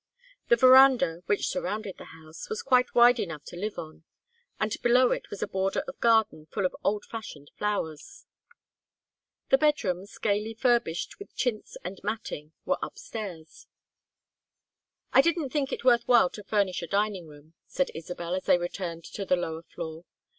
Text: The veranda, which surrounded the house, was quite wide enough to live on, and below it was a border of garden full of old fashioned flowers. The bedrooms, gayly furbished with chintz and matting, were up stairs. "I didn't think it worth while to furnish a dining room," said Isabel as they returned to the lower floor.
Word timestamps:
The 0.47 0.55
veranda, 0.55 1.21
which 1.27 1.45
surrounded 1.47 1.99
the 1.99 2.05
house, 2.05 2.49
was 2.49 2.63
quite 2.63 2.95
wide 2.95 3.19
enough 3.19 3.43
to 3.43 3.55
live 3.55 3.77
on, 3.77 4.03
and 4.59 4.75
below 4.81 5.11
it 5.11 5.29
was 5.29 5.43
a 5.43 5.47
border 5.47 5.81
of 5.81 5.99
garden 5.99 6.47
full 6.47 6.65
of 6.65 6.75
old 6.83 7.05
fashioned 7.05 7.51
flowers. 7.55 8.25
The 9.51 9.59
bedrooms, 9.59 10.17
gayly 10.17 10.55
furbished 10.55 11.19
with 11.19 11.35
chintz 11.35 11.77
and 11.83 11.99
matting, 12.03 12.51
were 12.65 12.83
up 12.83 12.97
stairs. 12.97 13.67
"I 15.13 15.21
didn't 15.21 15.51
think 15.51 15.71
it 15.71 15.83
worth 15.85 16.07
while 16.07 16.31
to 16.31 16.43
furnish 16.45 16.81
a 16.81 16.87
dining 16.87 17.27
room," 17.27 17.53
said 17.67 17.91
Isabel 17.93 18.33
as 18.33 18.45
they 18.45 18.57
returned 18.57 19.03
to 19.03 19.23
the 19.23 19.35
lower 19.35 19.61
floor. 19.61 20.05